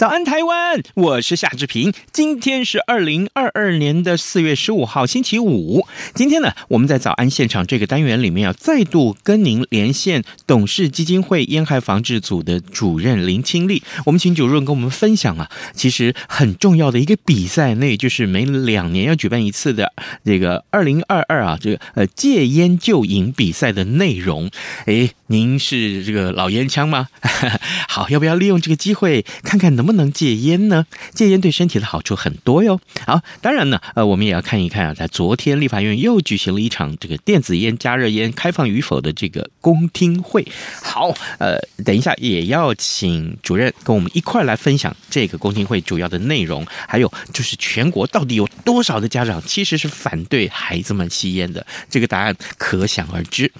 [0.00, 0.82] 早安，台湾！
[0.94, 1.92] 我是夏志平。
[2.10, 5.86] 今天是二零二二年的四月十五号，星期五。
[6.14, 13.82] 今天呢，我们在早安现场这个单元里面要再度跟您连线董氏基金会烟害防治组的主任林清丽。
[14.06, 19.92] 我们请主任跟我们分享啊，其实很重要的一个比赛，那就是每两年要举办一次的
[20.24, 24.50] 这个二零二二啊，这个呃戒烟救瘾比赛的内容。
[24.86, 27.06] 诶，您是这个老烟枪吗？
[27.88, 30.10] 好，要不要利用这个机会看看能不能？
[30.10, 30.86] 戒烟呢？
[31.14, 32.80] 戒烟对身体的好处很多哟。
[33.06, 40.44] 好，当然呢，呃，我们也要看一看啊，在昨天立法院又举行了一场这个电子烟、加热烟开放与否的这个公听会。
[40.82, 51.64] 好，呃，等一下也要请主任跟我们一块来分享这个公听会主要的内容，还有就是全国到底有多少的家长其实是反对孩子们吸烟的？
[51.88, 53.52] 这个答案可想而知。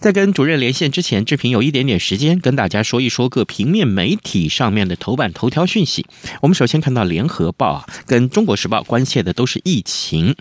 [0.00, 5.66] 在跟主任连线之前，前志平有一点点时间跟大家说一说各平面媒体上面的头版头条。
[5.70, 6.04] 讯息，
[6.40, 10.34] 我们首先看到《联合报》啊，跟《中国时报》关切的都是疫情。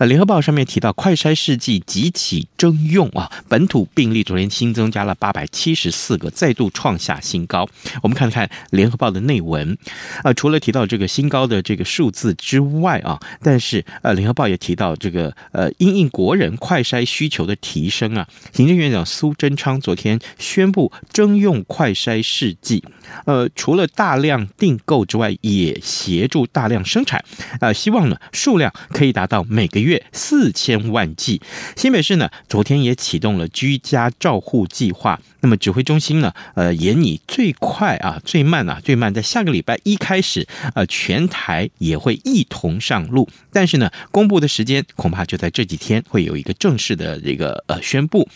[0.00, 7.68] 呃，《联合报》上面提到快筛试剂急起征用啊，本土病例昨天新增加了八百七十四个，再度创下新高。
[8.02, 9.78] 我们看看《联合报》的内文
[10.24, 22.82] 啊，除了提到这个新高的这个数字之外啊，但是呃，《联合报》也提到这个呃，因应国人快筛需求的提升啊，行政院长苏贞昌昨天宣布征用快筛试剂。
[23.26, 27.22] 呃，除了大量订购之外，也协助大量生产，
[27.60, 31.40] 呃，希望呢数量可以达到每个月四千万剂。
[31.76, 35.20] 新北市呢昨天也启动了居家照护计划。
[35.44, 43.28] 那么指挥中心呢，呃，也拟最快啊、最慢啊、最慢在下个礼拜一开始，呃，全台也会一同上路。
[43.52, 48.28] 但是呢，公布的时间恐怕就在这几天会有一个正式的这个呃宣布。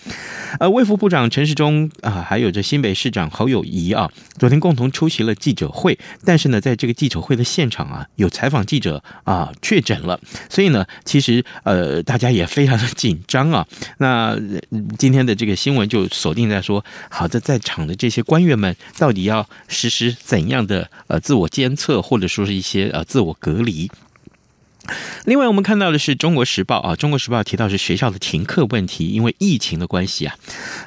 [0.59, 5.99] 呃，卫福部长陈时中中啊，还有这新北市长侯友谊啊，昨天共同出席了记者会。
[6.25, 13.67] 但是呢，在这个记者会的现场啊，有采访记者啊确诊了，所以呢，其实呃大家也非常的紧张啊。
[13.99, 14.39] 那
[14.97, 16.85] 今天的这个新闻就锁定在说。
[17.11, 23.91] 好的，在场的这些官员们到底要实施怎样的呃自我监测，或者说是一些呃自我隔离？
[25.25, 30.37] 另外，我们看到的是《中国时报》啊，《中国时报》提到是学校的停课问题，因为疫情的关系啊，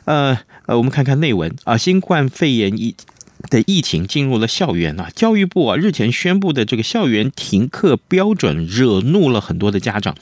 [0.06, 2.96] 呃呃，我们看看内文啊，新冠肺炎疫。
[3.50, 10.14] 的疫情进入了校园啊，教育部啊日前宣布的这个校园停课标准惹怒了很多的家长。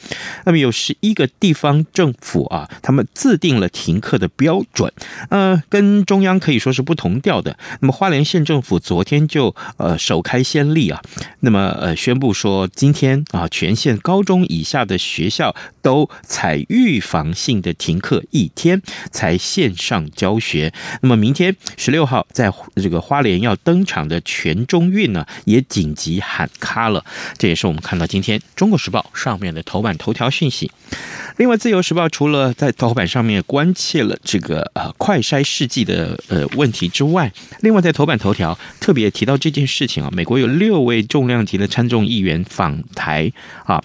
[0.45, 4.93] 那么有十一个地方政府啊，他们制定了停课的标准，
[5.29, 7.57] 呃，跟中央可以说是不同调的。
[7.81, 11.01] 那么花莲县政府昨天就呃首开先例啊，
[11.39, 20.71] 那么呃宣布说今天啊全县高中以下的学校都采预防性的停课一天，才线上教学。
[21.01, 23.01] 那么明天十六号在这个。
[23.07, 27.05] 花莲要登场的全中运呢，也紧急喊卡了。
[27.37, 30.69] 这也是我们看到今天《中国时报》上面的头版头条讯息。
[31.37, 37.31] 另外，《自由时报》除了在头版上面关切了这个呃快筛试剂的呃问题之外，
[37.61, 43.31] 另外在头版头条特别提到这件事情啊，美国有六位重量级的参众议员访台
[43.65, 43.81] 啊，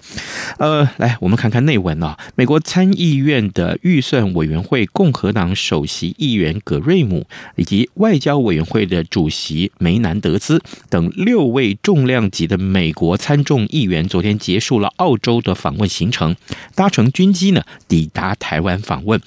[0.59, 16.35] 呃，来我们看看内文啊，美国参议院的预算委员会共和党首席议员葛瑞姆以及外交委员会的主席梅南德兹等六位重量级的美国参众议员昨天结束了澳洲的访问行程，
[16.75, 17.43] 搭乘军机。
[17.43, 19.21] 机呢抵达台湾访问，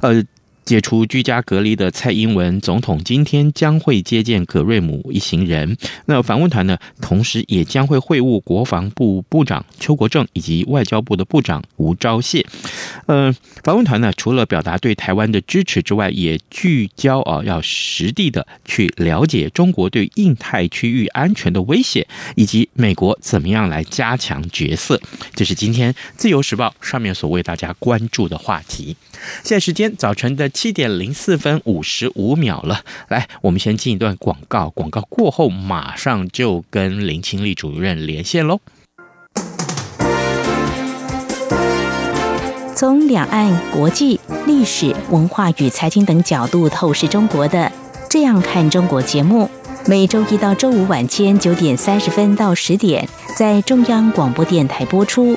[0.00, 0.22] 呃。
[0.66, 5.76] 解除居家隔离的蔡英文总统今天将会接见葛瑞姆一行人。
[6.06, 12.44] 那访问团呢，同时也将会会晤国防部部长邱国正以及外交部的部长吴钊燮。
[13.06, 13.32] 呃，
[13.62, 25.00] 访问团呢，除了表达对台湾的支持之外，也聚焦啊，要实地的去了解中国对印太区域安全的威胁，以及美国怎么样来加强角色。
[25.36, 28.96] 这是今天自由时报上面所为大家关注的话题。
[29.44, 38.58] 现在时间早晨的七点零四分五十五秒了，来，我们先进一段广告，广告过后马上就跟林清丽主任连线喽。
[42.74, 47.58] 从两岸、国际、历史文化与财经等角度透视中国的
[48.08, 49.50] 《这样看中国》节目，
[49.86, 53.06] 每周一到周五晚间九点三十分到十点
[53.36, 55.36] 在中央广播电台播出。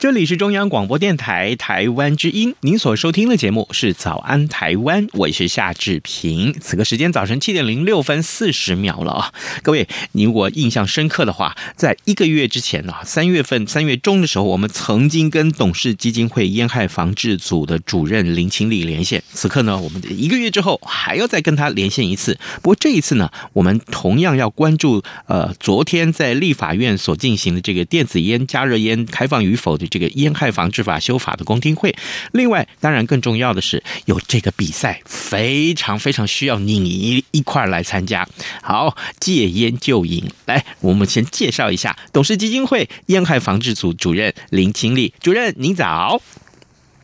[0.00, 6.54] 这里是中央广播电台台湾之音，您所收听的节目是《早安台湾》，我是夏志平。
[6.58, 9.34] 此刻时间早晨七点零六分四十秒了啊！
[9.62, 19.22] 各位，你如果印象深刻的话，在一个月之前呢，三月份三月中的时候，我们曾经跟董事基金会烟害防治组的主任林清丽连线。
[19.34, 22.38] 此刻呢，我们一个月之后还要再跟他连线一次。
[22.62, 29.89] 不过这一次呢，我们同样要关注呃，昨天在立法院所进行的这个电子烟加热烟开放与否的。
[29.90, 31.94] 这个烟害防治法修法的公听会，
[32.32, 38.26] 另外当然更重要的是有这个比赛，非常非常需要你一块来参加。
[38.62, 46.22] 好，戒烟就赢，来，我们先介绍一下董事基金会烟害防治组主任林清丽主任，您早。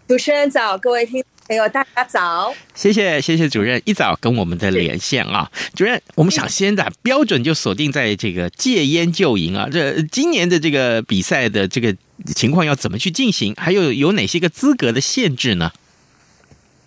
[0.08, 1.24] 主持人早，各位听。
[1.48, 2.52] 朋友，大家早！
[2.74, 11.94] 谢谢谢谢主任一早跟我们的连线啊，主任，我们想先的标准就锁定在这个戒烟就赢啊，这今年的这个比赛的这个
[12.34, 13.54] 情况要怎么去进行？
[13.56, 15.72] 还有有哪些个资格的限制呢？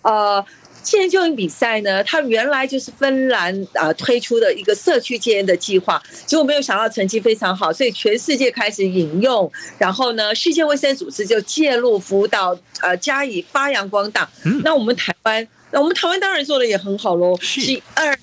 [0.02, 0.44] 呃。
[0.82, 14.28] 戒烟就赢比赛呢，它原来就是芬兰啊推出的一个社区戒烟的计划，结果没有想到成绩非常好，所以全世界开始引用，然后呢，世界卫生组织就介入辅导，呃，加以发扬光大。
[14.64, 17.36] 那我们台湾，那我们台湾当然做的也很好喽。
[17.40, 18.18] 是二，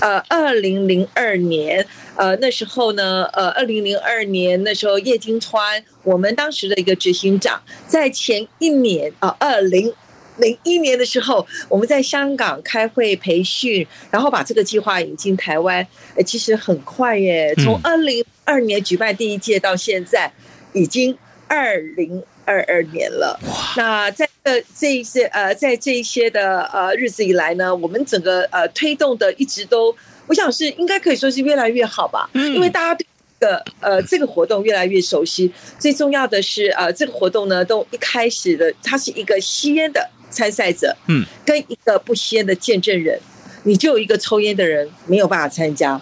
[0.00, 1.86] 呃，二零零二年，
[2.16, 9.92] 呃，那时候呢，呃，二零零二年那时候叶金川，我们当时的一个执行长，在前一年啊，二零。
[10.40, 15.86] 零一年的时候，我们在香港开会培训，然后把这个计划引进台湾。
[16.16, 20.32] 哎，其实很快耶，从二零二年举办第一届到现在，
[20.72, 21.16] 已经
[21.46, 23.38] 二零二二年了。
[23.76, 29.94] 那在这这一些呃，在这一些的呃日子以来呢，我们整个呃推动的一直都，
[30.26, 32.28] 我想是应该可以说是越来越好吧。
[32.34, 33.06] 因为大家对
[33.38, 35.52] 这个呃这个活动越来越熟悉。
[35.78, 40.10] 最重要的是呃这个活动呢，都一开始的它是一个吸烟的。
[40.30, 43.18] 参赛者，嗯，跟一个不吸烟的见证人，
[43.64, 46.00] 你就有一个抽烟的人没有办法参加，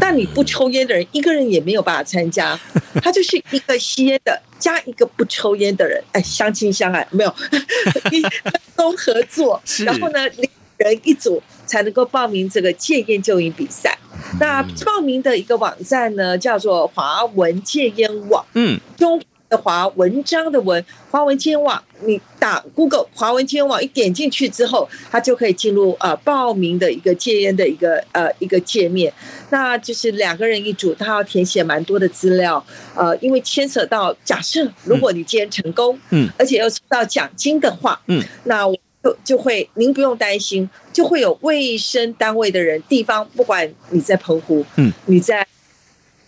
[0.00, 2.58] 但你不抽烟的人一个人也没有办法参加，
[3.02, 7.34] 他就是一个吸烟的加一个不抽烟的人，哎，相亲相爱没有，
[8.10, 13.98] 一分工合作，然后呢，两人一组才能够报名这个戒烟就赢比赛。
[14.38, 19.20] 那报名的一个网站呢，叫做华文戒烟网，嗯，中。
[19.50, 29.12] 的华文章的文，华文天网，你打 Google 华文天网，一点进去之后，它就可以进入呃报名的一个戒烟的一个呃一个界面。
[29.50, 32.64] 那就是两个人一组，他要填写蛮多的资料，
[32.94, 45.44] 呃，因为牵扯到假设如果你戒烟成功，嗯，而且又抽到奖金的话，嗯，那我就就会您不用担心，就会有卫生单位的人，地方不管你在澎湖，嗯，你在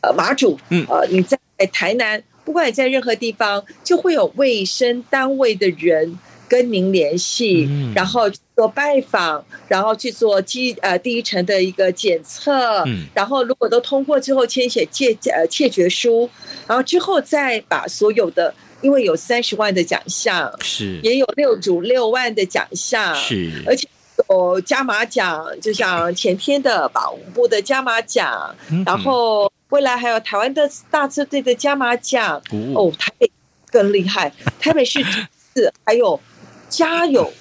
[0.00, 1.38] 呃马祖，嗯，呃你在
[1.72, 2.20] 台南。
[2.44, 6.18] 不管你在任何地方，就会有卫生单位的人
[6.48, 12.84] 跟您联系，然后做拜访，然后去做基呃第一层的一个检测，
[13.14, 16.28] 然后如果都通过之后签写借呃切结书，
[16.66, 23.62] 然后之后再把所有的，因为有三十万的奖项，是也有六组六万的奖项，是。
[23.66, 23.88] 而且
[24.28, 29.51] 有加码奖，就像前天的保务部的加码奖，然后。
[29.72, 32.40] 未来还有台湾的大车队的加码奖
[32.74, 33.30] 哦，台北
[33.70, 35.02] 更厉害， 台北市
[35.56, 36.20] 是还有
[36.68, 37.32] 家有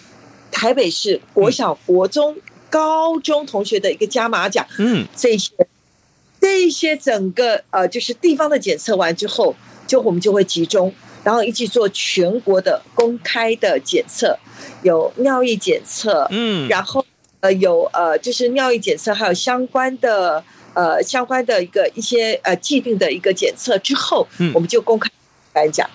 [0.49, 2.37] 台北市国小、国中、
[2.69, 5.51] 高中同学的一个加码奖，嗯，这些
[6.39, 9.53] 这一些整个呃，就是地方的检测完之后，
[9.85, 10.93] 就我们就会集中，
[11.25, 14.39] 然后一起做全国的公开的检测，
[14.83, 17.05] 有尿液检测，嗯，然后
[17.41, 20.41] 呃有呃就是尿液检测，还有相关的
[20.73, 25.09] 呃相关的一个一些呃既定的一个检测之后，嗯，我们就公开
[25.53, 25.89] 来讲，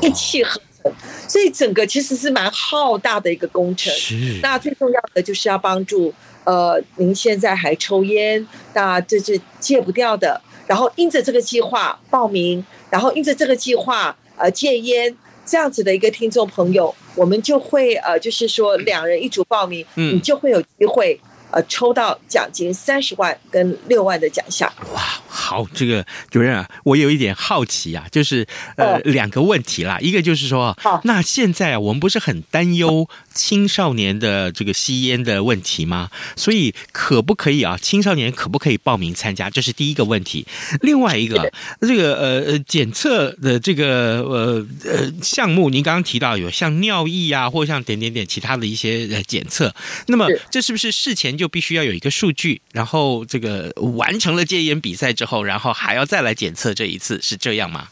[0.00, 0.92] 一气呵成。
[1.26, 3.92] 所以整个其实是蛮浩大的一个工程。
[3.94, 4.38] 是。
[4.42, 6.12] 那最重要的就是要帮助
[6.44, 10.40] 呃，您现在还抽烟，那这是戒不掉的。
[10.66, 15.14] 然后因着这个计划报名，然后因着这个计划呃戒烟，
[15.46, 21.18] 这样子的一个听众朋友，我们就会呃，就是说两人一组报名，嗯，你就会有机会。
[21.54, 24.70] 呃，抽到奖金三十万跟六万的奖项。
[24.92, 28.44] 哇，好，这个主任啊，我有一点好奇啊，就是
[28.76, 36.10] 呃、哦、两个问题啦，一个就是说，好，那现在啊，我们不是很担忧青少年的这个吸烟的问题吗？
[36.34, 39.48] 所以可不可以啊，青少年可不可以报名参加？
[39.48, 40.44] 这是第一个问题。
[40.80, 49.72] 另外一个，这个呃呃检测的这个呃呃项目，您刚刚提到有像尿液啊，或者像点点点其他的一些呃检测，
[50.08, 57.88] 那么这是不是事前就就必须要有一个数据，然后这个完成了戒烟比赛之后，然后还要再来检测这一次，是这样吗？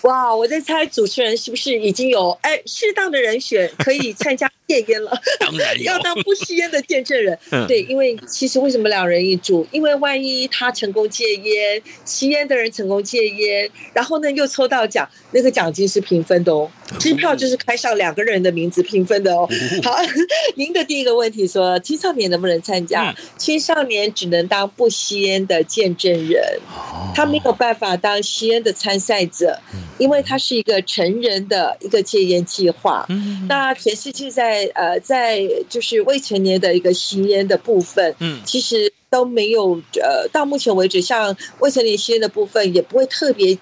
[0.00, 5.12] 哇，我在猜主持人是不是已经有哎适当的人选可以参加戒烟了？
[5.38, 7.38] 当然，要当不吸烟的见证人。
[7.68, 9.66] 对，因为其实为什么两人一组？
[9.70, 19.48] 因为万一他成功戒烟，吸烟的人成功戒烟，然后呢又抽到奖，那个奖金是平分的哦，支票就是开上两个人的名字平分的哦。
[19.82, 19.96] 好，
[20.56, 23.14] 您的第一个问题说青少年能不能参加？
[23.36, 26.42] 青少年只能当不吸烟的见证人，
[27.14, 29.58] 他没有办法当吸烟的参赛者。
[29.98, 33.06] 因为他是一个成人的一个戒烟计划，
[33.48, 43.56] 那全世界在呃在就是未成年的一个吸烟的部分，嗯，其实都没有呃到目前为止，像未成年吸烟的部分也不会特别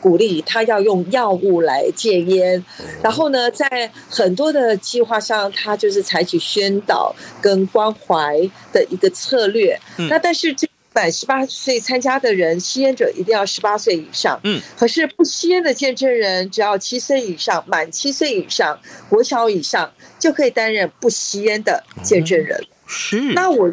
[0.00, 2.64] 鼓励他要用药物来戒烟，
[3.02, 8.38] 然后呢，在很多的计划上，他就是采取宣导跟关怀
[8.72, 10.68] 的一个策略，那但是这。
[10.94, 14.40] 满十八岁参加的人，吸烟者一定要十八岁以上。
[14.44, 22.64] 嗯，可是不吸烟的见证人，只要七岁以上，满七岁以上，国小以上就可以担任不吸烟的见证人。
[22.86, 23.20] 是。
[23.34, 23.68] 那我，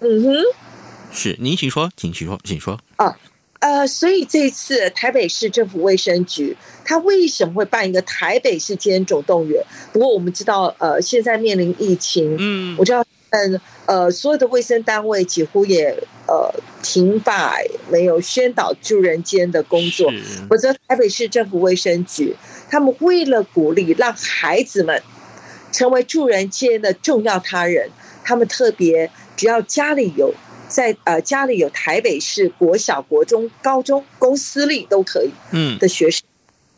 [0.00, 0.34] 嗯哼，
[1.10, 1.34] 是。
[1.40, 2.78] 您请说，请请说，请说。
[2.96, 3.18] 啊，
[3.60, 9.64] 呃，所以这一次台北市政府卫生局，他为什么会办一个台北市戒烟总动员？
[9.90, 13.02] 不过我们知道，呃，现在面临疫情，嗯，我知道。
[13.30, 13.60] 嗯，呃，
[14.10, 15.88] 所有的卫生单位几乎也
[16.26, 16.52] 呃
[16.82, 20.12] 停摆，没有宣导助人间的工作。
[20.48, 22.36] 否则，台北市政府卫生局
[22.68, 25.02] 他们为了鼓励让孩子们
[25.72, 27.88] 成为助人间的重要他人，
[28.22, 30.34] 他们特别只要家里有
[30.68, 36.22] 在呃家里有台北市国小、国中、高中、公私立都可以，嗯的学生。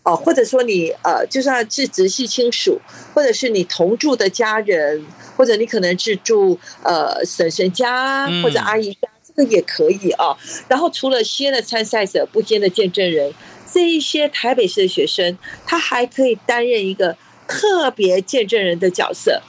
[0.02, 2.80] 哦，或者说你呃，就算是直系亲属，
[3.12, 5.04] 或者是你同住的家人，
[5.40, 10.36] 或者你可能是住呃婶婶家或者阿姨家，这个也可以啊。
[10.68, 13.32] 然后除了吸烟的参赛者、不吸烟的见证人，
[13.72, 17.16] 这一些台北市的学生，他还可以担任一个
[17.48, 19.40] 特别见证人的角色。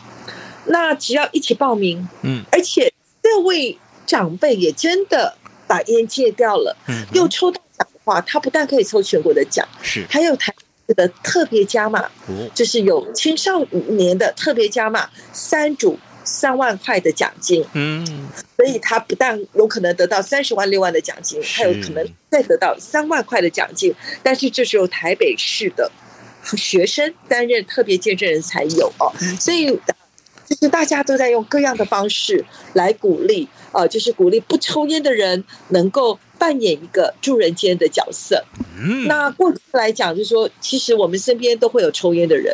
[0.68, 5.36] 那只要一起报名，嗯，而且这位长辈也真的
[5.68, 8.00] 把烟戒掉了，嗯，又抽到奖的。
[8.06, 10.54] 话，他不但可以抽全国的奖，是还有台
[10.94, 12.10] 的特别加码，
[12.54, 18.06] 就是有青少年的特别加码，三组三万块的奖金，嗯，
[18.56, 25.92] 所以他不但有可能得到三十万六万的奖金，还有可能再得到三万块的奖金，但是这是由台北市的
[26.56, 29.78] 学生担任特别见证人才有哦，所以
[30.52, 32.44] 就是大家都在用各样的方式
[32.74, 36.20] 来鼓励，呃，就是鼓励不抽烟的人能够。
[36.42, 38.44] 扮演一个助人间的角色。
[38.76, 42.52] 嗯那过去来讲，就是说，其实我们身边都会有抽烟的人，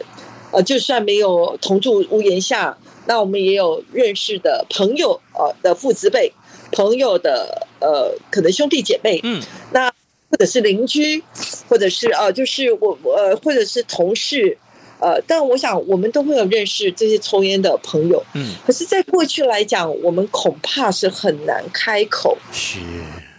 [0.52, 6.30] 呃，就算没有同住屋檐下，那我们也有认识的朋友，呃的父子辈，
[6.74, 9.90] 朋友的呃可能兄弟姐妹，嗯，那
[10.30, 11.24] 或者是邻居，
[11.70, 14.58] 或者是呃就是我呃或者是同事，
[15.00, 22.80] 呃，但我想我们都会有认识这些抽烟的朋友，嗯，可是，在过去来讲，我们恐怕是很难开口，是。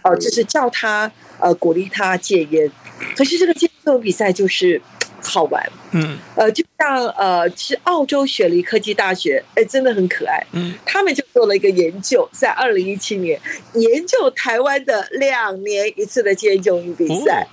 [0.01, 2.71] 哦，就是叫他呃鼓励他戒烟，
[3.17, 4.81] 可是这个戒烟比赛就是
[5.21, 5.61] 好玩，
[5.91, 13.37] 嗯，呃，就像呃，其实澳洲雪梨科技大学，哎，真的很可爱，嗯，他们就做了一个研究，在二零一七年
[13.73, 17.45] 研究台湾的两年一次的戒烟就饮比赛，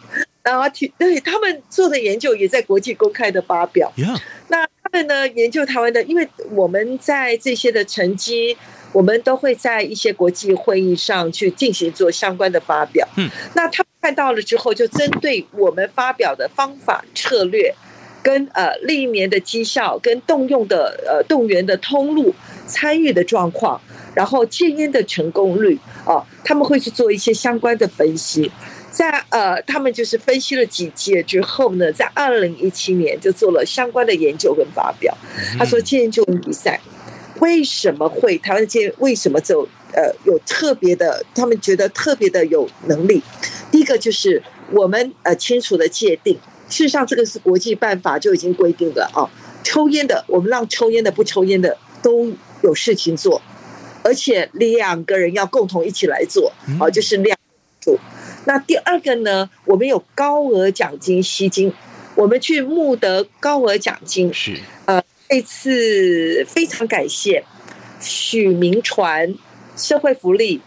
[0.47, 3.93] 然后提对他们做的研究也在国际公开的发表，
[4.49, 4.67] 那。
[4.89, 8.57] 他们呢，研究台湾的，因为我们在这些的成绩，
[8.93, 13.07] 我们都会在一些国际会议上去进行做相关的发表。
[13.17, 17.75] 嗯，那他们看到了之后，就针对我们发表的方法策略，
[18.23, 22.33] 跟呃历年的绩效，跟动用的呃动员的通路、
[22.69, 23.81] 参与的状况，
[24.15, 28.49] 然后戒烟的成功率啊，他们会去做一些相关的分析。
[28.97, 35.15] 在呃，他们就是分析了几届之后呢，在二零一七年就做了相关的研究跟发表。
[35.59, 36.81] 他说，戒烟救瘾比赛
[37.41, 43.23] 为什么会台湾戒烟为什么就呃有特别的，他们觉得特别的有能力。
[43.71, 46.39] 第一个就是我们呃清楚的界定，
[46.71, 49.29] 事实上这个是国际办法就已经规定了啊，
[49.63, 53.43] 抽烟的我们让抽烟的不抽烟的都有事情做，
[54.03, 56.51] 而且两个人要共同一起来做，
[56.81, 57.37] 啊，就是两
[57.79, 57.99] 组。
[58.47, 61.73] 那第二个呢，我们有高额奖金吸金，
[62.15, 64.33] 我们去募得高额奖金。
[64.33, 67.45] 是，呃，这次非常感谢
[68.01, 69.35] 许明传
[69.77, 70.61] 社会福利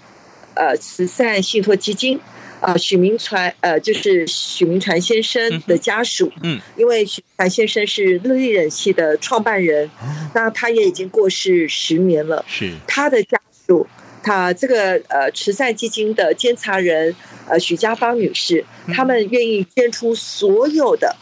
[0.56, 2.20] 呃慈善信托基金
[2.60, 9.90] 啊，许明传呃就是许明传先生的家属，嗯，因为许明传先生是乐意人气的创办人，
[10.34, 12.74] 那他也已经过世十年了，是。
[12.86, 13.88] 他的家属，
[14.22, 17.16] 他这个呃慈善基金的监察人。
[17.52, 21.16] 呃，许家芳女士，他们愿意捐出所有的，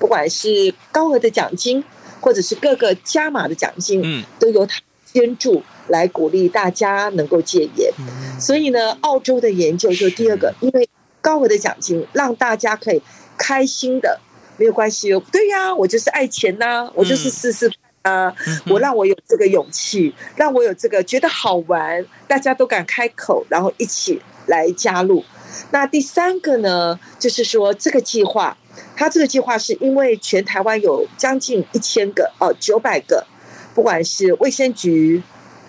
[0.00, 1.84] 不管是高额的奖金，
[2.20, 4.80] 或者是各个加码的奖金，嗯，都由他
[5.12, 7.92] 捐助来鼓励大家能够戒烟。
[8.40, 10.88] 所以呢，澳洲的研究就第二个，因为
[11.20, 13.02] 高额的奖金让大家可以
[13.36, 14.18] 开心的，
[14.56, 15.22] 没有关系哦。
[15.30, 17.70] 对呀，我就是爱钱呐，我就是试试
[18.08, 18.34] 啊，
[18.66, 25.22] 我让我有这个勇气，让我有这个觉得好玩，大家都敢开口，然后一起来加入。
[25.70, 28.56] 那第三个呢，就是说这个计划，
[28.96, 33.26] 它这个计划是因为全台湾有将近一千个哦，九百个，
[33.74, 35.22] 不管是卫生局、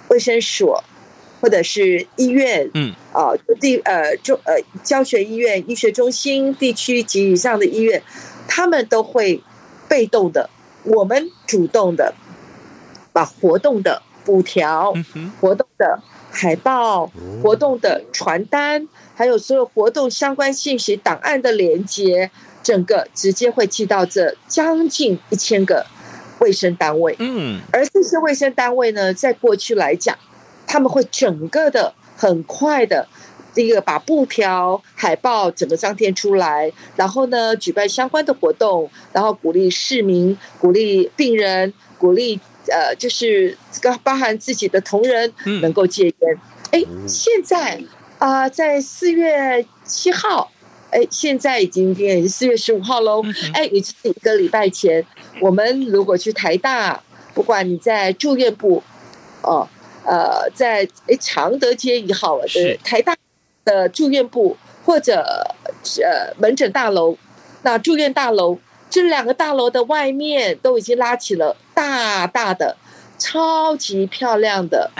[0.09, 0.83] 卫生所，
[1.41, 8.01] 或者是医院，嗯，啊，地呃中呃教学医院、医学中心、地区及以上的医院，
[8.47, 9.41] 他们都会
[9.87, 10.49] 被动的，
[10.83, 12.13] 我们主动的
[13.11, 14.93] 把活动的布条、
[15.39, 15.99] 活动的
[16.31, 18.87] 海报、活动的传单。
[19.15, 22.31] 还有所有活动相关信息档案的连接，
[22.63, 25.85] 整个直接会寄到这将近一千个
[26.39, 27.13] 卫生单位。
[27.19, 30.17] 嗯，而这些卫生单位呢，在过去来讲，
[30.65, 33.09] 他们会整个的很快的，
[33.53, 42.39] 第一个把布条、海报整个张贴出来，然后呢，举办相关的活动，然后鼓励市民、鼓励病人、鼓励
[42.71, 46.39] 呃，就是这个包含自己的同仁能够戒烟。
[46.71, 47.81] 哎，现在。
[48.19, 50.51] 啊、呃，在四月七号，
[50.91, 53.23] 哎，现在已经已经四月十五号喽。
[53.53, 55.01] 哎，也就是一个礼拜前，
[55.39, 57.01] 我们如果去台大，
[57.33, 58.83] 不管你在住院部，
[59.41, 59.65] 哦，
[60.03, 63.15] 呃，在哎常德街一号的台大
[63.63, 65.23] 的住院部，或者
[66.03, 67.17] 呃门诊大楼，
[67.61, 72.75] 那住院大楼这两个大楼的外面都已经拉起了大大的、
[73.17, 74.91] 超级漂亮的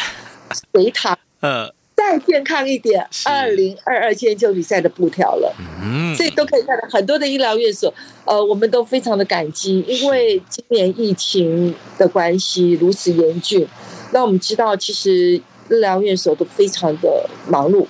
[0.72, 1.18] 水塔。
[1.42, 1.74] 呃。
[2.00, 13.68] 再健康一点，二零二二戒烟救比赛的布条了，嗯，这都可以看到很多的医疗院所，呃，我们都非常的感激，因为今年疫情的关系如此严峻，
[14.14, 17.86] 那我们知道其实医疗院所都非常的忙碌，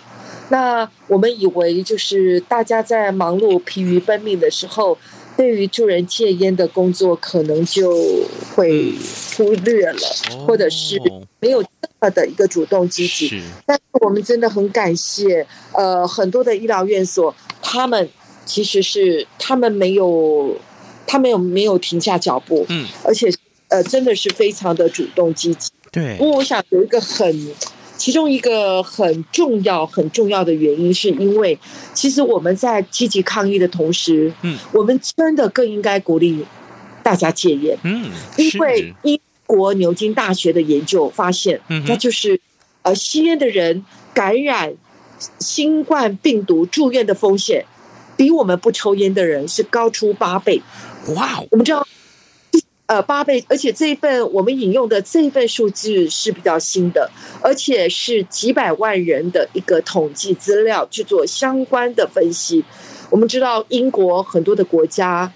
[0.50, 4.98] 那我们以为就是大家在忙碌疲于奔命的时候，
[5.40, 7.96] 对于助人戒烟的工作可能就
[8.54, 8.94] 会
[9.38, 10.00] 忽略了，
[10.46, 11.02] 或者是
[11.40, 11.70] 没有这
[12.02, 12.10] 么。
[12.12, 18.10] 的一个主动积极，但是我们真的很感谢，呃，很多的医疗院所，他们
[18.46, 20.56] 其实是他们没有，
[21.06, 23.30] 他们有没有停下脚步，嗯，而且
[23.68, 26.16] 呃，真的是非常的主动积极，对。
[26.18, 27.52] 不过我想有一个很，
[28.00, 31.56] 其中一个很重要很重要的原因，是因为
[31.94, 36.44] 其实我们在积极抗疫的同时，嗯，我们真的更应该鼓励
[37.04, 39.20] 大家戒烟，嗯，因为英。
[39.50, 42.40] 国牛津大学的研究发现，嗯那就是，
[42.84, 43.84] 呃，吸烟的人
[44.14, 44.72] 感染
[45.40, 47.66] 新冠病毒住院的风险，
[48.16, 50.62] 比我们不抽烟的人是高出八倍。
[51.16, 51.44] 哇！
[51.50, 51.84] 我们知道，
[52.90, 57.08] 呃，八倍，而且这一份我们引用的这一份数字是比较新的，
[57.40, 62.66] 而且是几百万人的一个统计资料去做相关的分析。
[63.12, 65.32] 我们知道，英国很多的国家，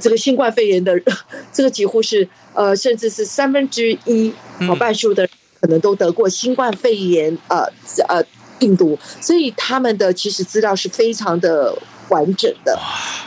[0.00, 0.92] 这个新冠肺炎的
[1.54, 2.28] 这个几乎是。
[2.58, 4.32] 呃，甚至是三分之一，
[4.66, 5.28] 好半数的
[5.60, 7.70] 可能都得过新冠肺炎，呃
[8.08, 8.24] 呃
[8.58, 11.76] 病毒，所以他们的其实资料是非常的
[12.08, 12.74] 完整的。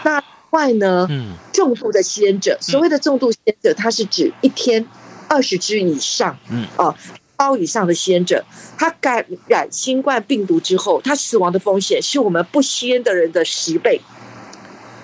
[0.04, 0.20] 那
[0.52, 4.86] 外呢，嗯，重度的吸烟者，所谓的重度吸烟者，它是指一天
[5.28, 6.66] 二十支以上，嗯。
[6.78, 6.96] 哦，
[7.36, 8.44] 包以上的吸烟者，
[8.78, 14.02] 他感染新冠病毒之后，他死亡的风险是我们不吸烟的人的十倍。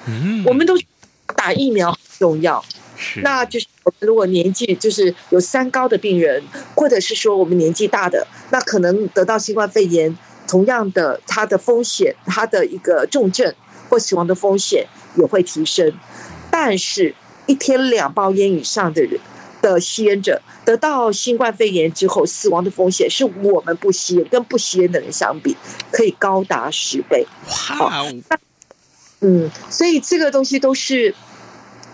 [0.05, 0.77] 嗯，我们都
[1.36, 2.62] 打疫苗很重要，
[2.97, 3.21] 是。
[3.21, 6.43] 那就是我们如果年纪就是有三高的病人，
[6.75, 13.53] 或者是说我们年纪大的，那可能得到新冠肺炎，同样的它的风险，它的一个重症
[13.88, 14.86] 或死亡的风险
[15.17, 15.93] 也会提升。
[16.49, 17.13] 但是，
[17.45, 19.19] 一天两包烟以上的人
[19.62, 25.56] 的吸烟者，得到新冠肺炎之后死亡的风险，是我们不吸烟跟不吸烟的人相比，
[25.91, 27.25] 可以高达十倍。
[27.80, 28.13] 哇哦，
[29.21, 31.13] 嗯，所以这个东西都是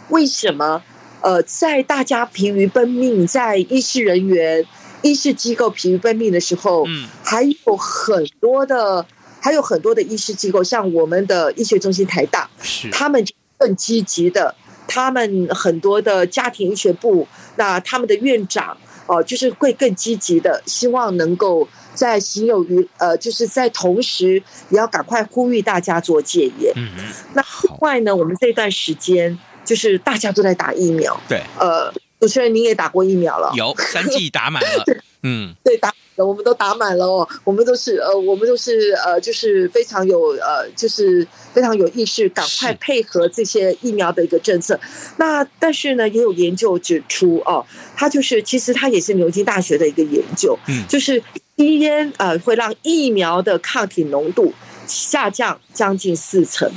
[0.10, 0.84] 为什么？
[1.22, 4.66] 呃，在大家疲于奔命，在医事人员、
[5.04, 9.06] 医事机构疲于奔命的时候，嗯，还有很多的，
[9.42, 12.90] 还有很多的医师机构，像我们的医学中心台大，是。
[12.92, 13.26] 他们
[13.58, 14.56] 更积极的，
[14.88, 18.78] 他们很多的家庭医学部，那他们的院长
[19.08, 26.72] 哦、呃，就是会更积极的，希望能够在行有余，呃，就是在同时也要赶快呼吁大家做戒烟。
[26.76, 34.84] 嗯嗯，那另外呢，我们这段时间就是大家都在打疫苗，对，呃，主持人您也打过疫苗了，有三剂打满了，
[35.24, 44.80] 嗯，对，打了，我们都打满了哦，我们都是呃，我们都是呃，就是非常有呃，就是非常有意识，赶快配合这些疫苗的一个政策。
[45.18, 51.22] 那但是呢，也有研究指出哦，它就是其实它也是牛津大学的一个研究，嗯，就是
[51.58, 54.54] 吸烟呃会让疫苗的抗体浓度
[54.86, 56.72] 下降将近四成。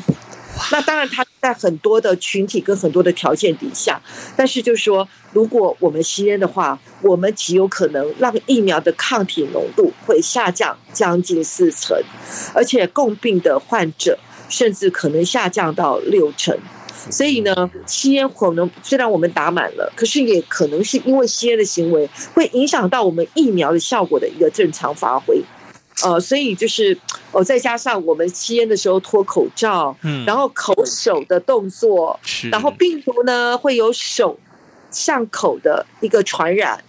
[0.70, 4.00] 那当然，它在很多的群体跟很多的条件底下，
[4.36, 11.96] 但是就是说，如果我们吸烟的话，我们极有可能让疫苗的抗体浓度会下降将近四成，
[12.54, 16.56] 而且共病的患者甚至可能下降到六成。
[17.10, 25.42] 所以呢，吸烟可能虽然我们打满了，可是也可能是因为吸烟的行为会影响到我们疫苗的效果的一个正常发挥。
[26.02, 26.96] 呃，所以就是
[27.30, 34.38] 哦，再加上我们吸烟的时候脱口罩，嗯，然后口手的动作，是，然后病毒呢会有手
[34.90, 36.82] 向口的一个传染，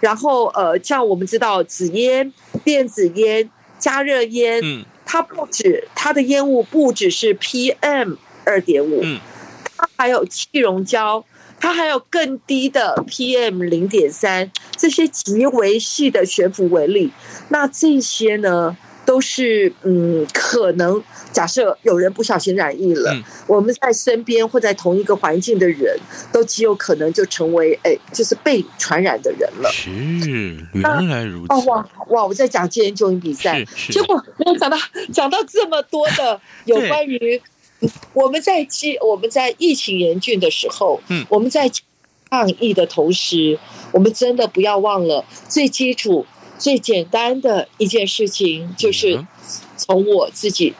[0.00, 2.30] 然后呃，像我们知道紫烟、
[2.62, 9.18] 电子烟、加热烟，嗯，它不止它的烟雾不只是 PM 二点五，嗯，
[9.76, 11.24] 它还有气溶胶。
[11.60, 17.12] 它还有更低的 PM 零点三，这些极为细的悬浮微粒，
[17.50, 25.98] 那这些呢都是嗯，可能假设有人不小心染疫了，嗯、我们在身边或在同一个环境的人
[26.32, 29.70] 都极有可能就成为哎，就是被传染的人了。
[29.70, 29.90] 是，
[30.72, 31.52] 原来如此。
[31.52, 32.24] 哦哇哇！
[32.24, 34.78] 我在讲戒烟救瘾比赛，结果没有想到
[35.12, 37.40] 讲到这么多的 有关于。
[38.12, 38.66] 我们在疫
[39.00, 41.70] 我们在疫情严峻的时候，嗯，我们在
[42.28, 43.58] 抗疫的同时，
[43.92, 46.26] 我们真的不要忘了最基础、
[46.58, 49.24] 最简单的一件事情，就是
[49.76, 50.74] 从我自己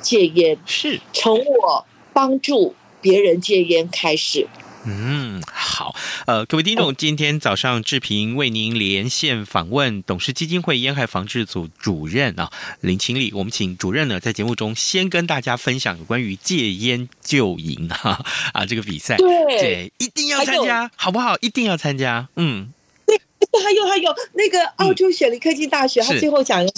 [0.00, 4.46] 戒烟，是从我帮助别人戒烟开始。
[4.88, 5.96] 嗯，好，
[6.26, 21.36] 呃，各位听众，今天早上志平为您连线访问董事基金会烟害防治组主任啊林清丽，我们请主任呢在节目中先跟大家分享有关于戒烟救瘾哈啊这个比赛，对，对，一定要参加，好不好？
[21.40, 22.68] 一定要参加，嗯，
[23.04, 23.18] 对，
[23.64, 26.72] 还有还有那个澳洲雪梨科技大学，他、嗯、最后讲的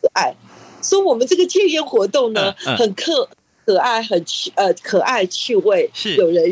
[0.00, 0.34] 可爱，
[0.82, 3.28] 说我们这个戒烟活动呢，嗯嗯、很可
[3.66, 6.50] 可爱，很趣呃可爱趣味，是有人。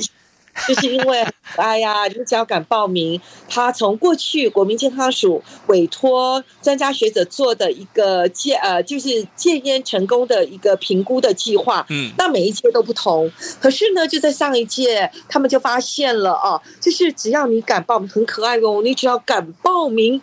[0.66, 1.24] 就是因为
[1.56, 11.86] 哎呀，你只要敢报名，他从过去国民健康署委托专家学者做的一个戒呃，就是戒烟成功的一个评估的计划。
[11.90, 13.30] 嗯，那每一届都不同。
[13.60, 20.20] 可是呢，就在上一届，他们就发现了哦，就是只要你敢报名，很可爱哦，你只要敢报名。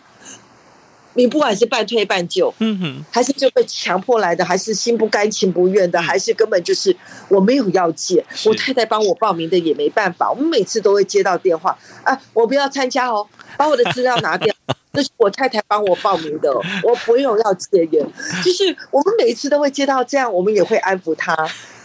[1.16, 6.94] 你不管是半推半就，嗯哼，还是就被强迫来的，还是心不甘情不愿的，还是根本就是
[7.28, 10.30] 我没有要借，我太太帮我报名的也没办法。
[10.30, 13.26] 我们每次都会接到电话，啊，我不要参加哦，
[13.56, 14.54] 把我的资料拿掉，
[14.92, 16.52] 这是我太太帮我报名的，
[16.84, 18.06] 我不用要戒烟。
[18.44, 21.34] 就是我们每次都会接到这样，我们也会安抚他，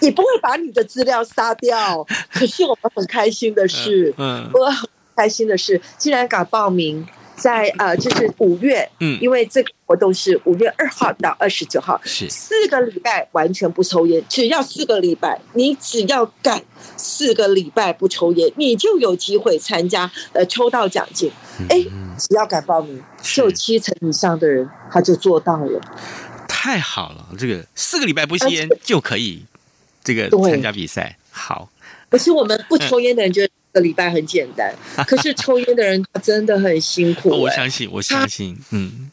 [0.02, 2.06] 也不会把你的资料杀掉。
[2.34, 7.08] 可是我们很开心的是，嗯，我很开心的是，竟然敢报名。
[7.42, 16.62] 在呃，就是五月，嗯，因为这个活动是五月二号到二十九号，是四个礼拜完全不抽烟，只要四个礼拜，你只要敢
[16.96, 21.32] 四个礼拜不抽烟，你就有机会参加，呃，抽到奖金。
[21.68, 21.84] 哎，
[22.18, 25.82] 只要敢报名，就七成以上的人他就做到了。
[26.48, 29.44] 太好了，这个四个礼拜不吸烟就可以
[30.04, 31.70] 这个参加比赛，好。
[32.10, 34.74] 可是我们不抽烟的人觉得这个礼拜很简单，
[35.08, 37.38] 可是抽烟的人他真的很辛苦、欸。
[37.38, 39.10] 我相信，我相信，嗯。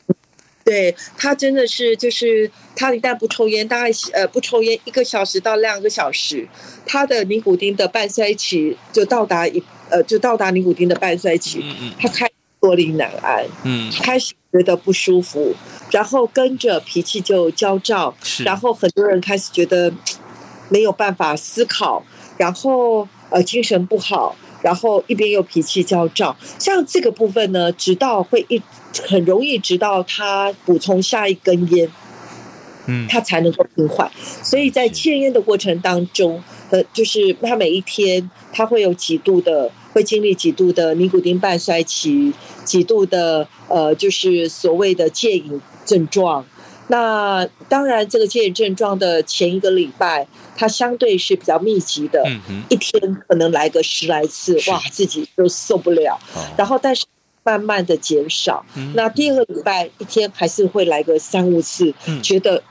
[0.65, 6.47] 对，他真的是，就是他一旦不抽烟，大概呃不抽烟一个小时到两个小时，
[6.85, 15.55] 他的尼古丁的半衰期就到达一呃就到达尼古丁的半衰期，嗯嗯，他开始坐立难安，嗯，开始觉得不舒服，
[15.91, 19.91] 然后跟着脾气就焦躁，是，然后很多人开始觉得
[20.69, 22.05] 没有办法思考，
[22.37, 24.37] 然后呃精神不好。
[24.63, 28.61] 然后一边又脾气焦躁，像这个部分呢，直到会一
[29.07, 31.89] 很容易直到他补充下一根烟，
[32.87, 34.11] 嗯，他才能够平缓。
[34.43, 42.33] 所以在戒烟的过程当中，呃，就是他每一天他会有几度的，会经历几度的尼古丁半衰期，
[42.65, 46.45] 几度的呃，就是所谓的戒瘾症状。
[46.91, 52.25] 那当然，这个戒瘾症状的前一个礼拜，它相对是比较密集的，
[52.71, 52.99] 一天
[53.29, 56.19] 可能来个十来次，哇，自己都受不了。
[56.57, 57.05] 然后，但是
[57.43, 58.65] 慢慢的减少。
[58.95, 62.63] 那第二个礼拜一天还是会来个三五次，觉得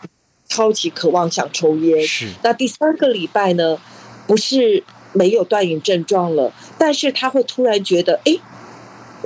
[0.47, 2.03] 超级渴望想抽烟。
[2.41, 3.77] 那第三个礼拜呢，
[4.25, 8.36] 不是没有断瘾症状了，但是他会突然觉得，哎，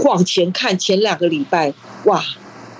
[0.03, 1.73] 往前看前两个礼拜，
[2.03, 2.21] 哇。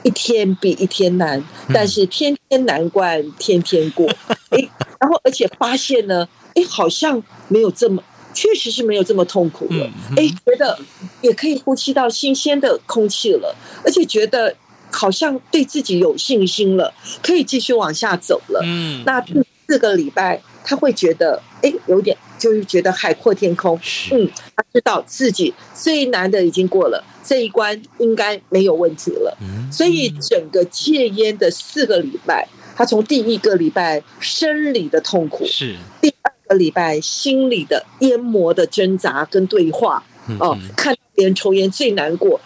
[0.03, 4.07] 一天比一天难，但是天天难关天天过。
[4.49, 9.89] 哎，然后而且发现呢，哎，好像没有这么，确实是没有这么痛苦了。
[10.17, 10.77] 哎，觉得
[11.21, 14.55] 也可以呼吸到新鲜的空气了，而且觉得
[14.91, 18.61] 好像对自己有信心了，可以继续往下走了。
[18.63, 19.33] 嗯，那第
[19.67, 22.17] 四个礼拜他会觉得，哎，有点。
[22.41, 29.37] 就是觉得海阔天空，嗯，他知道自己最难的已经过了，这一关应该没有问题了。
[29.71, 40.03] 所以整个戒烟的四个礼拜，他从第一个礼拜生理的痛苦，是第二个礼拜心理的淹没的挣扎跟对话。
[40.41, 42.37] 哦，看别人抽烟最难过，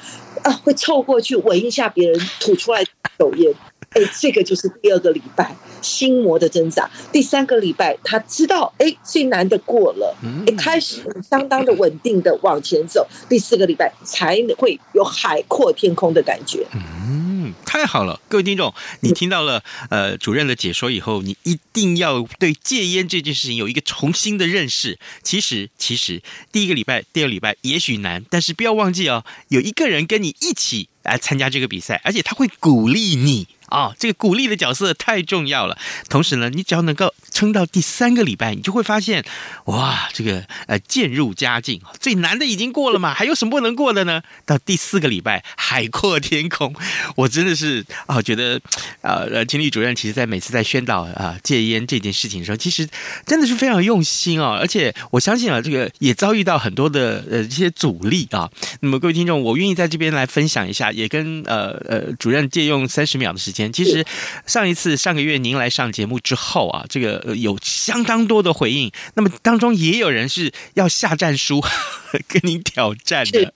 [0.44, 2.92] 啊，会凑过去闻一下别人吐出来的
[3.38, 3.52] 烟。
[3.96, 6.90] 哎，这个就是第二个礼拜心魔的挣扎。
[7.12, 13.08] 第三个礼拜，他知道，哎，最难的过了，哎，开始相当的稳定的往前走。
[13.30, 16.68] 第四个礼拜才会有海阔天空的感觉。
[16.74, 25.00] 嗯，太好了，各位听众，你听到了呃主任的解说以后，你一定要对戒烟这件事情有一个重新的认识。
[25.24, 33.48] 其实，其实第一个礼拜、第二个礼拜也许难，但是不要忘记哦，有一个人跟你一起来参加这个比赛，而且他会鼓励你。
[33.76, 35.78] 啊、这个鼓励的角色太重要了。
[36.08, 39.26] 同时呢，你只要能够撑到第三个礼拜，你就会发现，
[39.66, 44.22] 哇，这个呃渐入佳境，最难的已经过了嘛，还有什么不能过的呢？
[44.46, 46.74] 到第四个礼拜，海阔天空。
[47.18, 48.62] 我真的是啊、觉得
[49.02, 52.88] 啊呃，青丽主任其实在每次在宣导啊戒烟这件事情的时候，其实
[53.26, 54.58] 真的是非常用心、哦。
[54.58, 58.50] 而且我相信啊，这个也遭遇到很多的呃这些阻力啊。
[58.80, 63.65] 那么各位听众，我愿意在这边来分享一下，也跟呃呃主任借用三十秒的时间。
[63.72, 64.06] 其实
[64.46, 68.92] 上一次上个月您来上节目之后啊，这个有相当多的回应。
[69.16, 71.64] 那么当中也有人是要下战书
[72.28, 73.54] 跟您挑战的。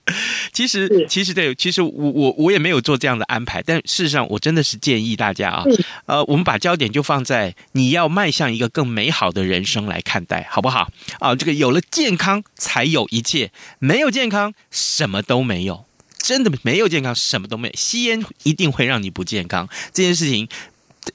[0.52, 3.62] 其实其实对，其实我我我也没有做这样的安排。
[3.62, 5.64] 但事实上，我真的是建议大家啊，
[6.06, 10.90] 呃，我们把焦点就放在你要迈向一个更美好的人生来看待，好不好？
[11.18, 15.84] 啊，这个有了健康才有一切，没有健康什么都没有。
[16.30, 17.74] 真的没有健康，什么都没有。
[17.76, 20.48] 吸烟一定会让你不健康，这件事情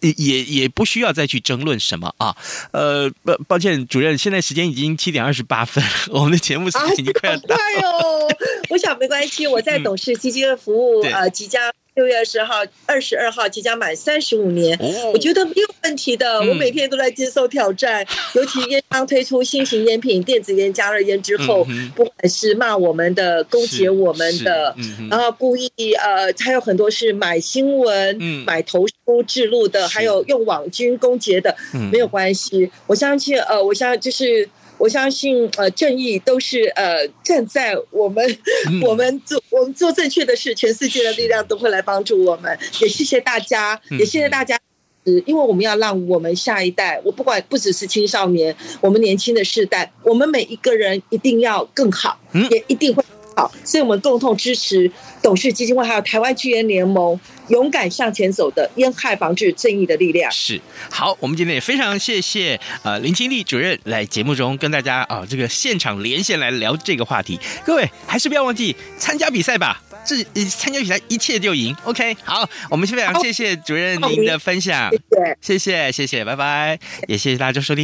[0.01, 2.35] 也也不需要再去争论什么啊。
[2.71, 8.27] 呃，抱抱歉，主任，现在时间已经七点二十八分，我们的节目时间已经快要到了。
[8.71, 11.71] 我想没关系，我在董事基金的服务，嗯、呃，即将。
[11.95, 14.77] 六月二十号、二十二号即将满三十五年，
[15.13, 16.39] 我觉得没有问题的。
[16.39, 18.05] 我每天都在接受挑战，
[18.35, 24.75] 尤其烟商推出新型烟品电子烟、加热烟之后，不管是骂我们的、勾结我们的，
[25.09, 31.55] 然后故意呃，还有很多是买新闻、买投书置入的，还有用网军勾结的，
[31.91, 32.69] 没有关系。
[32.87, 34.49] 我相信呃，我相信就是。
[34.77, 38.25] 我相信，呃，正义都是呃站在我们，
[38.69, 42.57] 嗯、 我们做我们做正确的事，全世界的力量都会来帮助我们。
[42.81, 44.59] 也谢谢大家，也谢谢大家，
[45.05, 52.19] 嗯，因为我们要让我们下一代，我不管不只是青少年，我们年轻的世代，我们每一个人一定要更好，
[52.51, 53.03] 也一定会。
[53.35, 54.89] 好，所以我们共同支持
[55.21, 57.19] 董事基金会，还有台湾巨烟联盟，
[57.49, 60.31] 勇敢向前走的烟害防治正义的力量。
[60.31, 67.37] 是，好，我们今天也非常谢谢呃林清丽主任来节目中跟大家啊、呃、这个现场连线来聊这个话题。
[67.65, 71.75] 各位还是不要忘记参加比赛吧，这参加比赛一切就赢。
[71.83, 74.89] OK，好，我们非常谢谢主任您的分享，
[75.41, 77.83] 谢谢谢谢，谢谢，拜拜，也谢谢大家收听。